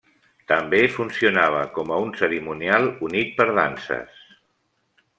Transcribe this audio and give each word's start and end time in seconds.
També 0.51 0.79
funcionava 0.93 1.59
com 1.77 1.95
a 1.97 2.01
un 2.07 2.11
cerimonial 2.23 2.91
unit 3.11 3.39
per 3.41 3.49
danses. 3.63 4.29